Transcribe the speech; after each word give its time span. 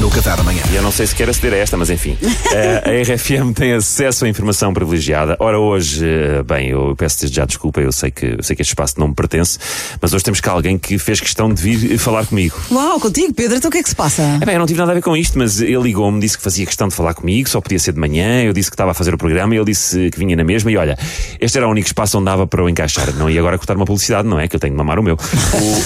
no 0.00 0.10
Qatar 0.10 0.36
da 0.36 0.42
Manhã. 0.42 0.62
E 0.70 0.76
eu 0.76 0.82
não 0.82 0.92
sei 0.92 1.06
se 1.06 1.14
quer 1.14 1.28
aceder 1.28 1.54
a 1.54 1.56
esta, 1.56 1.76
mas 1.76 1.90
enfim. 1.90 2.16
Eh, 2.50 3.02
a 3.02 3.14
RFM 3.14 3.52
tem 3.54 3.74
acesso 3.74 4.24
à 4.24 4.28
informação 4.28 4.72
privilegiada. 4.72 5.36
Ora, 5.38 5.58
hoje, 5.58 6.02
eh, 6.06 6.42
bem, 6.42 6.70
eu 6.70 6.94
peço 6.96 7.20
desde 7.20 7.36
já 7.36 7.44
desculpa, 7.44 7.78
eu 7.80 7.92
sei, 7.92 8.10
que, 8.10 8.24
eu 8.38 8.42
sei 8.42 8.56
que 8.56 8.62
este 8.62 8.70
espaço 8.70 8.98
não 8.98 9.08
me 9.08 9.14
pertence, 9.14 9.58
mas 10.00 10.14
hoje 10.14 10.24
temos 10.24 10.40
cá 10.40 10.52
alguém 10.52 10.78
que 10.78 10.98
fez 10.98 11.20
questão 11.20 11.52
de 11.52 11.60
vir 11.62 11.98
falar 11.98 12.24
comigo. 12.24 12.56
Uau, 12.70 12.98
contigo, 12.98 13.34
Pedro, 13.34 13.58
então 13.58 13.68
o 13.68 13.72
que 13.72 13.78
é 13.78 13.82
que 13.82 13.88
se 13.88 13.94
passa? 13.94 14.22
É 14.40 14.46
bem, 14.46 14.54
eu 14.54 14.58
não 14.58 14.66
tive 14.66 14.78
nada 14.78 14.92
a 14.92 14.94
ver 14.94 15.02
com 15.02 15.14
isto, 15.14 15.36
mas 15.38 15.60
ele 15.60 15.76
ligou-me, 15.76 16.18
disse 16.20 16.38
que 16.38 16.42
fazia 16.42 16.64
questão 16.64 16.88
de 16.88 16.94
falar 16.94 17.12
comigo, 17.12 17.48
só 17.48 17.60
podia 17.60 17.78
ser 17.78 17.92
de 17.92 18.00
manhã, 18.00 18.42
eu 18.42 18.52
disse 18.54 18.70
que 18.70 18.74
estava 18.74 18.92
a 18.92 18.94
fazer 18.94 19.12
o 19.12 19.18
programa 19.18 19.54
e 19.54 19.58
ele 19.58 19.66
disse 19.66 20.10
que 20.10 20.18
vinha 20.18 20.34
na 20.34 20.44
mesma. 20.44 20.70
E 20.72 20.76
olha, 20.78 20.98
este 21.38 21.58
era 21.58 21.68
o 21.68 21.70
único 21.70 21.86
espaço 21.86 22.16
onde 22.16 22.24
dava 22.24 22.46
para 22.46 22.62
eu 22.62 22.68
encaixar. 22.68 23.12
Não 23.14 23.28
ia 23.28 23.40
agora 23.40 23.58
cortar 23.58 23.76
uma 23.76 23.84
publicidade, 23.84 24.26
não 24.26 24.40
é? 24.40 24.48
Que 24.48 24.56
eu 24.56 24.60
tenho 24.60 24.72
de 24.72 24.78
mamar 24.78 24.98
o 24.98 25.02
meu. 25.02 25.18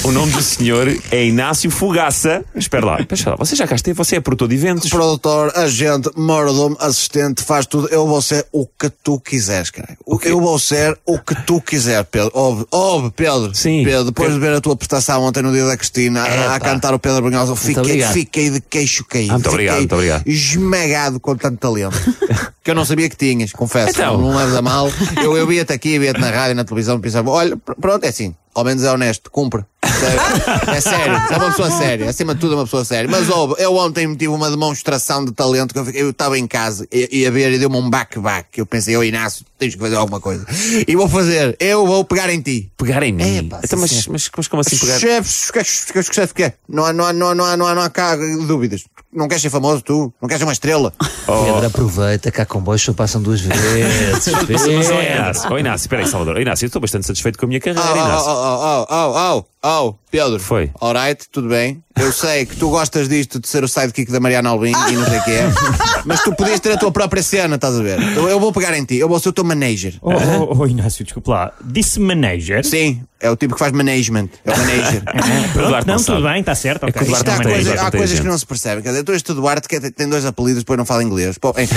O, 0.05 0.09
o 0.09 0.13
nome 0.13 0.31
do 0.33 0.43
senhor 0.43 0.89
é 1.11 1.25
Inácio 1.25 1.71
Fugaça. 1.71 2.45
Espera 2.55 2.87
lá, 2.87 3.01
espera 3.01 3.31
lá, 3.31 3.37
você 3.37 3.57
já 3.57 3.67
cá 3.67 3.75
esteve, 3.75 3.97
você 4.05 4.17
é 4.17 4.21
produtor 4.21 4.49
de 4.49 4.55
eventos. 4.55 4.91
Produtor, 4.91 5.53
agente, 5.57 6.11
mordomo, 6.17 6.77
assistente, 6.81 7.43
faz 7.43 7.67
tudo. 7.67 7.89
Eu 7.89 8.07
vou 8.07 8.21
ser 8.23 8.47
o 8.53 8.67
que 8.67 8.91
tu 8.91 9.19
quiseres, 9.21 9.71
cara. 9.71 9.97
Eu 10.25 10.41
vou 10.41 10.59
ser 10.59 10.99
o 11.07 11.19
que 11.19 11.35
tu 11.45 11.61
quiser, 11.61 12.05
Pedro. 12.05 12.31
Ouve, 12.35 12.67
ouve, 12.71 13.11
Pedro. 13.11 13.55
Sim. 13.55 13.85
Pedro, 13.85 14.05
depois 14.07 14.33
de 14.33 14.39
ver 14.39 14.55
a 14.55 14.61
tua 14.61 14.77
prestação 14.77 15.23
ontem 15.23 15.43
no 15.43 15.53
dia 15.53 15.65
da 15.67 15.77
Cristina, 15.77 16.23
a, 16.23 16.55
a 16.57 16.61
cantar 16.61 16.95
o 16.95 16.99
Pedro 16.99 17.23
Brunhosa, 17.23 17.55
fiquei, 17.57 18.03
fiquei 18.03 18.51
de 18.51 18.61
queixo 18.61 19.05
caído. 19.05 19.33
Muito 19.33 19.49
obrigado, 19.49 19.79
muito 19.79 19.95
obrigado. 19.95 20.27
Esmagado 20.27 21.21
com 21.21 21.37
tanto 21.37 21.59
talento. 21.59 21.97
que 22.63 22.71
eu 22.71 22.75
não 22.75 22.85
sabia 22.85 23.09
que 23.09 23.17
tinhas, 23.17 23.53
confesso. 23.53 23.91
Então. 23.91 24.19
Não, 24.19 24.31
não 24.31 24.37
leves 24.37 24.55
a 24.55 24.63
mal. 24.63 24.89
Eu, 25.23 25.37
eu 25.37 25.47
via-te 25.47 25.73
aqui, 25.73 25.99
via-te 25.99 26.21
na 26.21 26.31
rádio, 26.31 26.55
na 26.55 26.65
televisão, 26.65 27.01
pensava, 27.01 27.31
olha, 27.31 27.57
pr- 27.57 27.75
pronto, 27.81 28.05
é 28.05 28.09
assim. 28.09 28.35
Ao 28.55 28.65
menos 28.65 28.85
é 28.85 28.93
honesto, 28.93 29.31
cumpre. 29.31 29.65
É, 30.05 30.77
é 30.77 30.81
sério, 30.81 31.15
é 31.31 31.37
uma 31.37 31.51
pessoa 31.51 31.71
séria, 31.71 32.09
acima 32.11 32.35
de 32.35 32.41
tudo 32.41 32.55
é 32.55 32.57
uma 32.57 32.65
pessoa 32.65 32.85
séria. 32.85 33.09
Mas 33.11 33.29
ouve, 33.29 33.55
eu 33.59 33.75
ontem 33.77 34.07
tive 34.15 34.29
uma 34.29 34.51
demonstração 34.51 35.25
de 35.25 35.33
talento 35.33 35.73
que 35.73 35.79
eu, 35.79 35.85
fiquei- 35.85 36.03
eu 36.03 36.11
estava 36.11 36.39
em 36.39 36.47
casa 36.47 36.87
e 36.93 37.21
ia 37.21 37.31
ver 37.31 37.53
e 37.53 37.59
deu-me 37.59 37.77
um 37.77 37.89
back-back. 37.89 38.59
Eu 38.59 38.67
pensei, 38.67 38.97
ô 38.97 39.05
Inácio, 39.05 39.45
tens 39.59 39.75
que 39.75 39.81
fazer 39.81 39.97
alguma 39.97 40.21
coisa. 40.21 40.45
E 40.87 40.97
vou 40.97 41.09
fazer, 41.09 41.57
eu 41.61 41.87
vou 41.87 42.05
pegar 42.05 42.29
em 42.31 42.41
ti. 42.41 42.71
Pegar 42.77 43.03
em 43.03 43.13
mim. 43.13 43.39
Epá, 43.39 43.61
então, 43.63 43.79
sim, 43.87 43.95
mas, 43.97 44.07
mas, 44.09 44.31
mas 44.37 44.49
como 44.49 44.61
assim 44.61 44.77
pegar? 44.77 44.99
Chefes, 44.99 45.49
o 45.49 45.53
que 45.53 45.59
é 45.59 46.03
que 46.03 46.15
chefe 46.15 46.35
quer? 46.35 46.57
Não 46.69 46.85
há, 46.85 46.93
não, 46.93 47.05
há, 47.05 47.13
não, 47.13 47.29
há, 47.29 47.35
não, 47.35 47.45
há, 47.45 47.57
não, 47.57 47.67
há, 47.67 47.75
não 47.75 47.83
há 47.83 47.91
cá 47.91 48.17
dúvidas. 48.17 48.85
Não 49.13 49.29
queres 49.29 49.43
ser 49.43 49.51
famoso 49.51 49.83
tu? 49.83 50.13
Não 50.23 50.27
queres 50.29 50.39
ser 50.41 50.47
uma 50.47 50.53
estrela? 50.55 50.93
Pedro, 51.27 51.67
aproveita, 51.67 52.31
cá 52.33 52.47
com 52.47 52.61
bois 52.61 52.81
só 52.81 52.93
passam 52.95 53.21
duas 53.21 53.41
vezes. 53.41 53.61
Mas, 54.49 54.63
Pedro. 54.63 54.71
Inácio, 55.03 55.51
ó, 55.53 55.59
Inácio, 55.59 55.85
espera 55.85 56.03
aí, 56.03 56.09
Salvador. 56.09 56.41
Inácio, 56.41 56.65
eu 56.65 56.69
estou 56.69 56.81
bastante 56.81 57.07
satisfeito 57.07 57.39
com 57.39 57.45
a 57.47 57.49
minha 57.49 57.61
Oh, 57.61 57.65
carreira, 57.65 57.91
oh, 57.93 57.97
Inácio. 58.07 58.31
oh, 58.31 58.57
oh, 58.63 58.87
oh, 58.91 59.37
oh, 59.39 59.45
oh, 59.65 59.95
Pedro. 60.11 60.39
Foi. 60.39 60.71
Alright, 60.81 61.27
tudo 61.31 61.49
bem. 61.49 61.83
Eu 61.99 62.11
sei 62.11 62.47
que 62.47 62.57
tu 62.57 62.71
gostas 62.71 63.07
disto 63.09 63.39
de 63.39 63.47
ser 63.47 63.63
o 63.65 63.69
sidekick 63.69 64.11
da 64.11 64.19
Mariana 64.19 64.49
Alvim 64.49 64.73
e 64.89 64.93
não 64.93 65.07
sei 65.07 65.19
o 65.19 65.25
que 65.25 65.31
é. 65.31 65.45
Mas 66.07 66.23
tu 66.23 66.35
podias 66.35 66.59
ter 66.59 66.73
a 66.73 66.77
tua 66.77 66.91
própria 66.91 67.23
cena, 67.23 67.57
estás 67.57 67.79
a 67.79 67.83
ver? 67.83 68.01
Então 68.01 68.29
eu 68.29 68.41
vou 68.41 68.51
pegar 68.53 68.77
em 68.77 68.85
ti, 68.85 68.97
eu 68.97 69.09
vou 69.09 69.19
ser 69.21 69.29
o 69.29 69.33
teu 69.33 69.45
manager. 69.45 69.95
Oh, 70.01 70.11
oh, 70.11 70.57
oh, 70.59 70.67
Inácio, 70.67 71.05
desculpa 71.05 71.31
lá. 71.33 71.53
Disse 71.63 72.01
manager? 72.01 72.65
Sim, 72.65 73.03
é 73.21 73.31
o 73.31 73.37
tipo 73.37 73.53
que 73.55 73.59
faz 73.59 73.73
management. 73.73 74.29
É 74.45 74.53
o 74.53 74.59
manager. 74.59 75.03
O 75.53 75.59
Duarte 75.69 75.85
Pronto, 75.85 75.87
não, 75.87 75.97
tudo 76.17 76.23
bem, 76.29 76.41
está 76.41 76.55
certo. 76.55 76.85
É 76.85 76.89
ok. 76.89 76.93
que 76.93 77.05
o 77.05 77.07
Duarte 77.09 77.31
Isto 77.31 77.41
há, 77.41 77.45
coisa- 77.45 77.83
há 77.83 77.91
coisas 77.91 78.21
que 78.21 78.27
não 78.27 78.39
se 78.39 78.47
percebem. 78.47 78.83
Quer 78.83 78.89
dizer, 78.91 79.05
tu 79.05 79.13
este 79.13 79.33
Duarte 79.35 79.69
que 79.69 79.79
tem 79.93 80.09
dois 80.09 80.25
apelidos, 80.25 80.63
depois 80.63 80.79
não 80.79 80.87
fala 80.87 81.05
inglês. 81.05 81.37
Pô, 81.39 81.51
enfim. 81.59 81.75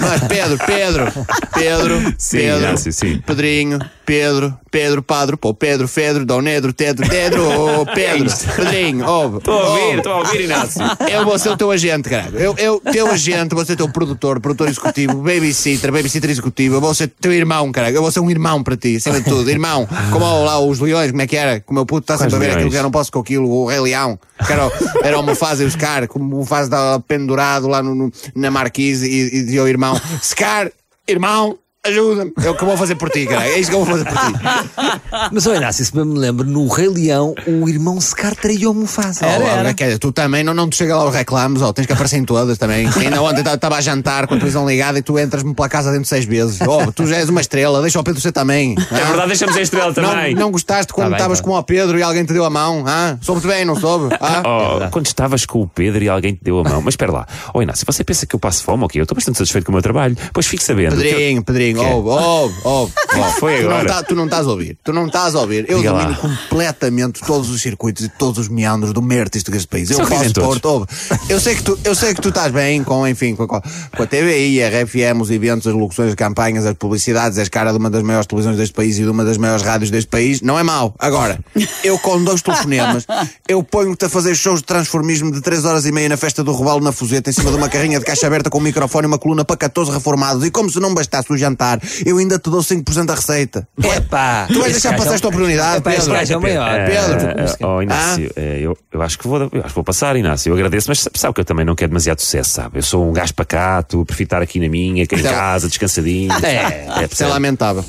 Mas 0.00 0.20
Pedro, 0.28 0.58
Pedro, 0.66 1.26
Pedro, 1.54 2.14
Sim, 2.18 2.36
Pedro, 2.38 2.60
Inácio, 2.60 2.92
sim. 2.92 3.18
Pedrinho, 3.26 3.78
Pedro, 4.04 4.56
Pedro, 4.70 5.02
Padre, 5.02 5.36
pô, 5.36 5.54
Pedro, 5.54 5.88
Fedro, 5.88 6.26
Dom 6.26 6.42
Nedro, 6.42 6.72
Tedro, 6.72 7.08
Pedro, 7.16 7.48
oh, 7.80 7.86
Pedro, 7.86 8.30
Pedrinho, 8.56 9.06
ouve. 9.06 9.38
Estou 9.38 9.54
a 9.58 9.68
ouvir, 9.70 9.96
estou 9.98 10.12
a 10.12 10.16
ouvir, 10.18 10.40
Inácio. 10.42 10.82
Eu 11.10 11.24
vou 11.24 11.38
ser 11.38 11.48
o 11.50 11.56
teu 11.56 11.70
agente, 11.70 12.08
caralho. 12.10 12.38
Eu, 12.38 12.54
eu, 12.58 12.80
teu 12.92 13.10
agente, 13.10 13.54
vou 13.54 13.64
ser 13.64 13.74
teu 13.76 13.88
produtor, 13.88 14.38
produtor 14.40 14.68
executivo, 14.68 15.14
babysitter, 15.22 15.90
babysitter 15.90 16.30
executivo. 16.30 16.76
Eu 16.76 16.80
vou 16.80 16.92
ser 16.94 17.08
teu 17.20 17.32
irmão, 17.32 17.72
caralho. 17.72 17.96
Eu 17.96 18.02
vou 18.02 18.10
ser 18.10 18.20
um 18.20 18.30
irmão 18.30 18.62
para 18.62 18.76
ti, 18.76 18.96
acima 18.96 19.20
de 19.20 19.24
tudo. 19.28 19.50
Irmão, 19.50 19.88
como 20.12 20.44
lá 20.44 20.58
os 20.60 20.78
leões, 20.78 21.10
como 21.10 21.22
é 21.22 21.26
que 21.26 21.36
era? 21.36 21.60
Como 21.60 21.78
o 21.78 21.80
meu 21.80 21.86
puto 21.86 22.04
está 22.04 22.18
sempre 22.18 22.36
a 22.36 22.38
ver 22.38 22.50
aquilo 22.52 22.70
que 22.70 22.76
eu 22.76 22.82
não 22.82 22.90
posso 22.90 23.10
com 23.10 23.20
aquilo, 23.20 23.48
o 23.48 23.66
Rei 23.66 23.80
Leão. 23.80 24.18
Que 24.46 24.52
era, 24.52 24.70
era 25.02 25.18
o 25.18 25.22
Mufasa 25.22 25.62
e 25.62 25.66
o 25.66 25.70
Scar, 25.70 26.06
como 26.08 26.24
o 26.24 26.38
Mufasa 26.40 26.64
estava 26.64 27.00
pendurado 27.00 27.66
lá 27.68 27.82
no, 27.82 27.94
no- 27.94 28.12
na 28.34 28.50
marquise 28.50 29.08
e, 29.08 29.26
e 29.38 29.42
dizia 29.44 29.60
ao 29.62 29.68
irmão: 29.68 29.98
Scar, 30.22 30.70
irmão. 31.08 31.56
Ajuda-me, 31.86 32.32
é 32.42 32.50
o 32.50 32.54
que 32.54 32.62
eu 32.62 32.66
vou 32.68 32.76
fazer 32.76 32.94
por 32.96 33.10
ti, 33.10 33.26
caralho. 33.26 33.50
É 33.50 33.58
isso 33.58 33.70
que 33.70 33.76
eu 33.76 33.84
vou 33.84 33.96
fazer 33.96 34.04
por 34.04 34.14
ti. 34.18 34.40
Mas, 35.32 35.46
olha, 35.46 35.58
Inácio, 35.58 35.84
se 35.84 35.92
bem 35.92 36.04
me 36.04 36.18
lembro, 36.18 36.46
no 36.46 36.66
Rei 36.68 36.88
Leão, 36.88 37.34
o 37.46 37.68
irmão 37.68 38.00
Scar 38.00 38.34
traiu 38.34 38.70
o 38.70 38.74
Mufasa. 38.74 39.24
Oh, 39.26 39.58
olha, 39.58 39.74
quer 39.74 39.98
tu 39.98 40.12
também 40.12 40.42
não, 40.44 40.54
não 40.54 40.68
te 40.68 40.76
chega 40.76 40.96
lá 40.96 41.04
os 41.08 41.14
reclamos, 41.14 41.62
oh, 41.62 41.72
tens 41.72 41.86
que 41.86 41.92
aparecer 41.92 42.16
em 42.18 42.24
todas 42.24 42.58
também. 42.58 42.88
Ainda 42.96 43.22
ontem 43.22 43.40
estava 43.40 43.76
a 43.76 43.80
jantar 43.80 44.26
com 44.26 44.34
a 44.34 44.36
televisão 44.36 44.68
ligada 44.68 44.98
e 44.98 45.02
tu 45.02 45.18
entras-me 45.18 45.54
pela 45.54 45.68
casa 45.68 45.90
dentro 45.90 46.02
de 46.02 46.08
seis 46.08 46.24
vezes. 46.24 46.58
Oh, 46.60 46.90
tu 46.92 47.06
já 47.06 47.16
és 47.16 47.28
uma 47.28 47.40
estrela, 47.40 47.80
deixa 47.80 47.98
o 47.98 48.04
Pedro 48.04 48.20
ser 48.20 48.32
também. 48.32 48.74
É 48.90 49.04
verdade, 49.04 49.28
deixamos 49.28 49.56
a 49.56 49.60
estrela 49.60 49.92
também. 49.92 50.34
Não, 50.34 50.42
não 50.42 50.50
gostaste 50.50 50.92
quando 50.92 51.10
Tá 51.10 51.16
estavas 51.16 51.38
tá 51.40 51.44
com 51.44 51.52
o 51.52 51.62
Pedro 51.62 51.98
e 51.98 52.02
alguém 52.02 52.24
te 52.24 52.32
deu 52.32 52.44
a 52.44 52.50
mão? 52.50 52.84
Ah? 52.86 53.16
Soube-te 53.20 53.46
bem, 53.46 53.64
não 53.64 53.76
soube? 53.76 54.14
Ah? 54.20 54.42
Oh, 54.44 54.90
quando 54.90 55.06
estavas 55.06 55.44
com 55.46 55.62
o 55.62 55.68
Pedro 55.68 56.02
e 56.02 56.08
alguém 56.08 56.34
te 56.34 56.40
deu 56.42 56.58
a 56.58 56.64
mão. 56.64 56.82
Mas 56.82 56.92
espera 56.94 57.12
lá. 57.12 57.26
Oh, 57.54 57.62
Inácio, 57.62 57.84
você 57.86 58.04
pensa 58.04 58.26
que 58.26 58.34
eu 58.34 58.40
passo 58.40 58.62
fome? 58.62 58.84
Ok, 58.84 59.00
eu 59.00 59.04
estou 59.04 59.14
bastante 59.14 59.38
satisfeito 59.38 59.64
com 59.64 59.72
o 59.72 59.74
meu 59.74 59.82
trabalho. 59.82 60.16
Pois 60.32 60.46
fique 60.46 60.62
sabendo. 60.64 60.96
que 60.96 61.06
eu- 61.06 61.42
Pedrinho, 61.42 61.75
Que 61.80 61.84
é? 61.86 61.94
ouve, 61.94 62.08
ouve, 62.08 62.54
ouve. 62.64 62.92
ouve. 63.16 63.40
Foi 63.40 63.56
Tu 63.58 63.62
não, 63.64 63.70
agora? 63.70 63.88
tá- 63.88 64.02
tu 64.02 64.14
não 64.14 64.24
estás 64.24 64.46
a 64.46 64.50
ouvir. 64.50 64.78
Tu 64.84 64.92
não 64.92 65.06
estás 65.06 65.34
a 65.34 65.40
ouvir. 65.40 65.64
Eu 65.68 65.78
Diga 65.78 65.92
lá. 65.92 66.02
domino 66.04 66.20
completamente 66.20 67.20
todos 67.26 67.50
os 67.50 67.60
circuitos 67.60 68.04
e 68.04 68.08
todos 68.08 68.38
os 68.38 68.48
meandros 68.48 68.92
do 68.92 69.02
meio 69.02 69.20
artístico 69.22 69.52
deste 69.52 69.68
país. 69.68 69.90
Eu 69.90 69.96
Só 69.98 70.06
posso 70.06 70.32
todos. 70.32 70.58
pôr, 70.58 70.70
ouve. 70.72 70.86
Eu 71.28 71.40
sei 71.40 71.54
que 71.54 71.62
tu, 71.62 71.78
eu 71.84 71.94
sei 71.94 72.14
que 72.14 72.20
tu 72.20 72.28
estás 72.30 72.50
bem 72.52 72.82
com, 72.84 73.06
enfim, 73.06 73.34
com, 73.34 73.46
com 73.46 73.60
com 73.60 74.02
a 74.02 74.06
TVI, 74.06 74.62
a 74.62 74.68
RFM, 74.68 75.20
os 75.20 75.30
eventos, 75.30 75.66
as 75.66 75.74
locuções, 75.74 76.10
as 76.10 76.14
campanhas, 76.14 76.66
as 76.66 76.74
publicidades, 76.74 77.38
és 77.38 77.48
cara 77.48 77.72
de 77.72 77.78
uma 77.78 77.88
das 77.90 78.02
maiores 78.02 78.26
televisões 78.26 78.56
deste 78.56 78.74
país 78.74 78.98
e 78.98 79.02
de 79.02 79.08
uma 79.08 79.24
das 79.24 79.36
maiores 79.38 79.62
rádios 79.62 79.90
deste 79.90 80.08
país. 80.08 80.40
Não 80.42 80.58
é 80.58 80.62
mau. 80.62 80.94
Agora, 80.98 81.38
eu 81.82 81.98
com 81.98 82.22
dois 82.22 82.42
telefonemas, 82.42 83.06
eu 83.48 83.62
ponho-te 83.62 84.04
a 84.04 84.08
fazer 84.08 84.34
shows 84.34 84.60
de 84.60 84.66
transformismo 84.66 85.30
de 85.32 85.40
3 85.40 85.64
horas 85.64 85.86
e 85.86 85.92
meia 85.92 86.08
na 86.08 86.16
festa 86.16 86.44
do 86.44 86.52
Robalo 86.52 86.80
na 86.80 86.92
Fuseta, 86.92 87.30
em 87.30 87.32
cima 87.32 87.50
de 87.50 87.56
uma 87.56 87.68
carrinha 87.68 87.98
de 87.98 88.04
caixa 88.04 88.26
aberta 88.26 88.50
com 88.50 88.58
um 88.58 88.62
microfone 88.62 89.06
e 89.06 89.08
uma 89.08 89.18
coluna 89.18 89.44
para 89.44 89.56
14 89.56 89.90
reformados. 89.90 90.44
E 90.44 90.50
como 90.50 90.68
se 90.70 90.78
não 90.78 90.92
bastasse 90.94 91.32
o 91.32 91.36
jantar, 91.36 91.65
eu 92.04 92.18
ainda 92.18 92.38
te 92.38 92.50
dou 92.50 92.60
5% 92.60 93.04
da 93.04 93.14
receita. 93.14 93.66
Epá! 93.82 94.46
Tu 94.48 94.58
vais 94.58 94.72
deixar 94.72 94.96
passar 94.96 95.12
é 95.12 95.14
esta 95.14 95.28
oportunidade, 95.28 95.78
Epá, 95.78 95.90
esse 95.92 96.00
Pedro? 96.02 96.14
gajo 96.14 96.32
é 96.32 96.36
o 96.36 96.40
maior. 96.42 96.68
Eh, 96.80 96.86
Pedro. 96.86 97.66
oh, 97.68 97.82
Inácio, 97.82 98.30
eu, 98.36 98.78
eu 98.92 99.02
acho 99.02 99.18
que 99.18 99.26
vou, 99.26 99.40
eu 99.40 99.50
acho 99.60 99.68
que 99.68 99.74
vou 99.74 99.84
passar, 99.84 100.16
Inácio. 100.16 100.50
Eu 100.50 100.54
agradeço, 100.54 100.88
mas 100.88 101.06
sabe 101.14 101.34
que 101.34 101.40
eu 101.40 101.44
também 101.44 101.64
não 101.64 101.74
quero 101.74 101.90
demasiado 101.90 102.20
sucesso, 102.20 102.50
sabe? 102.50 102.78
Eu 102.78 102.82
sou 102.82 103.08
um 103.08 103.12
gajo 103.12 103.34
pacato, 103.34 104.04
prefiro 104.04 104.26
estar 104.26 104.42
aqui 104.42 104.60
na 104.60 104.68
minha, 104.68 105.04
aqui 105.04 105.14
em 105.14 105.18
Então- 105.18 105.32
casa, 105.32 105.68
descansadinho. 105.68 106.32
É, 106.42 106.54
é, 107.02 107.08
Isso 107.10 107.22
é 107.24 107.26
lamentável. 107.26 107.84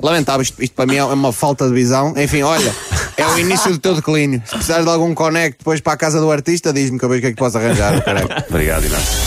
Lamentável, 0.00 0.42
isto, 0.42 0.62
isto 0.62 0.74
para 0.74 0.86
mim 0.86 0.96
é 0.96 1.04
uma 1.04 1.32
falta 1.32 1.66
de 1.68 1.74
visão. 1.74 2.14
Enfim, 2.16 2.42
olha, 2.42 2.74
é 3.16 3.26
o 3.26 3.38
início 3.38 3.70
do 3.70 3.78
teu 3.78 3.94
declínio. 3.94 4.42
Se 4.44 4.52
precisares 4.52 4.84
de 4.84 4.90
algum 4.90 5.14
connect 5.14 5.58
depois 5.58 5.80
para 5.80 5.92
a 5.92 5.96
casa 5.96 6.20
do 6.20 6.30
artista, 6.30 6.72
diz-me 6.72 6.98
que 6.98 7.04
eu 7.04 7.08
vejo 7.08 7.18
o 7.18 7.22
que 7.22 7.26
é 7.28 7.30
que 7.30 7.36
posso 7.36 7.58
arranjar. 7.58 8.02
Obrigado, 8.48 8.84
Inácio. 8.86 9.18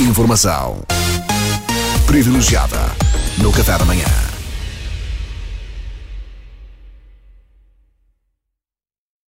Informação 0.00 0.78
privilegiada 2.10 2.92
no 3.38 3.52
Qatar 3.52 3.78
da 3.78 3.84
Manhã. 3.84 4.29